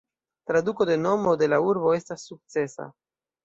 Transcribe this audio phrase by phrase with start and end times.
[0.51, 2.93] Traduko de nomo de la urbo estas "sukcesa".